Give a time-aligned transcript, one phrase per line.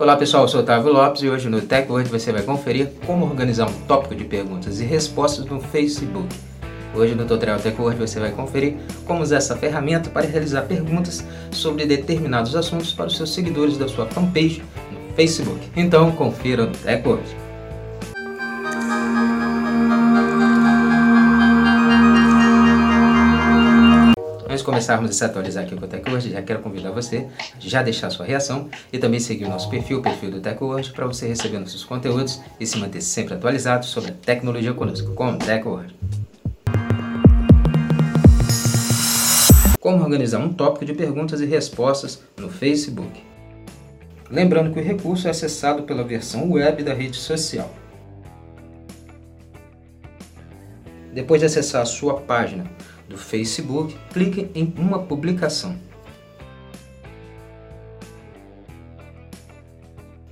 [0.00, 3.68] Olá pessoal, eu sou Otávio Lopes e hoje no TechWord você vai conferir como organizar
[3.68, 6.28] um tópico de perguntas e respostas no Facebook.
[6.94, 11.84] Hoje no Tutorial TechWord você vai conferir como usar essa ferramenta para realizar perguntas sobre
[11.84, 15.68] determinados assuntos para os seus seguidores da sua fanpage no Facebook.
[15.74, 17.47] Então confira no TechWord.
[24.78, 28.10] Começarmos a se atualizar aqui com o TechWord, já quero convidar você a já deixar
[28.10, 31.58] sua reação e também seguir o nosso perfil, o perfil do TechWord, para você receber
[31.58, 35.38] nossos conteúdos e se manter sempre atualizado sobre a tecnologia conosco, com o.
[39.80, 43.20] Como organizar um tópico de perguntas e respostas no Facebook.
[44.30, 47.68] Lembrando que o recurso é acessado pela versão web da rede social.
[51.12, 52.64] Depois de acessar a sua página
[53.08, 55.76] do Facebook, clique em uma publicação.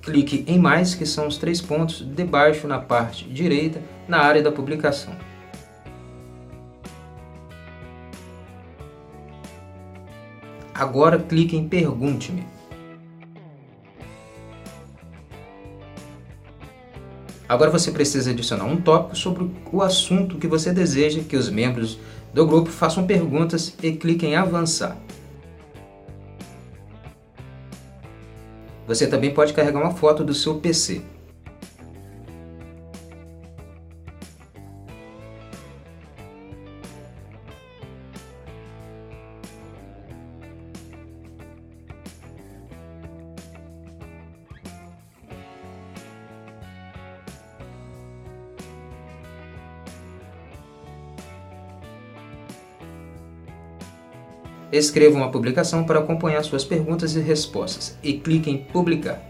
[0.03, 4.53] Clique em mais, que são os três pontos debaixo na parte direita, na área da
[4.53, 5.17] publicação.
[10.73, 12.47] Agora clique em Pergunte-me.
[17.49, 21.99] Agora você precisa adicionar um tópico sobre o assunto que você deseja que os membros
[22.33, 24.97] do grupo façam perguntas e cliquem em avançar.
[28.87, 31.03] Você também pode carregar uma foto do seu PC.
[54.73, 59.23] Escreva uma publicação para acompanhar suas perguntas e respostas e clique em publicar.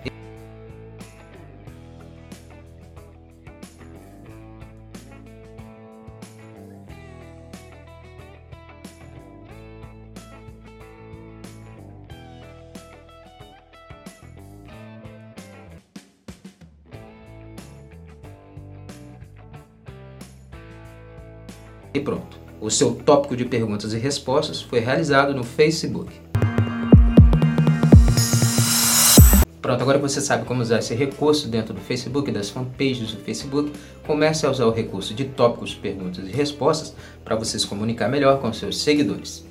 [21.94, 22.45] E pronto.
[22.58, 26.10] O seu tópico de perguntas e respostas foi realizado no Facebook.
[29.60, 33.72] Pronto, agora você sabe como usar esse recurso dentro do Facebook, das fanpages do Facebook.
[34.06, 38.40] Comece a usar o recurso de tópicos, perguntas e respostas para você se comunicar melhor
[38.40, 39.44] com seus seguidores.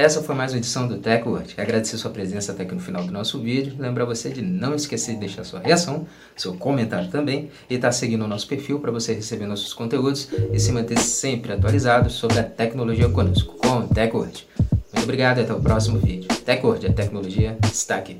[0.00, 1.56] Essa foi mais uma edição do TechWord.
[1.58, 3.74] Agradecer sua presença até aqui no final do nosso vídeo.
[3.78, 7.92] Lembrar você de não esquecer de deixar sua reação, seu comentário também e estar tá
[7.92, 12.38] seguindo o nosso perfil para você receber nossos conteúdos e se manter sempre atualizado sobre
[12.38, 14.48] a tecnologia conosco, com o TechWord.
[14.90, 16.28] Muito obrigado e até o próximo vídeo.
[16.46, 18.16] TechWord, a tecnologia está aqui.